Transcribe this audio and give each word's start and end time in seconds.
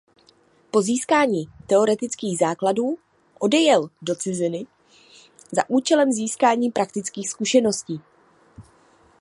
Po 0.71 0.81
získání 0.81 1.45
teoretických 1.67 2.37
základů 2.37 2.97
odejel 3.39 3.89
do 4.01 4.15
ciziny 4.15 4.65
za 5.51 5.69
účelem 5.69 6.11
získání 6.11 6.71
praktických 6.71 7.29
zkušeností. 7.29 8.01